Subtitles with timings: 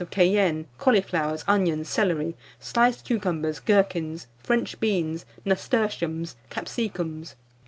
[0.01, 7.35] of cayenne, cauliflowers, onions, celery, sliced cucumbers, gherkins, French beans, nasturtiums, capsicums.